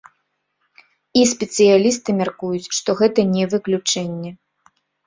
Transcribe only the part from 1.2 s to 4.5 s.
І спецыялісты мяркуюць, што гэта не выключэнне.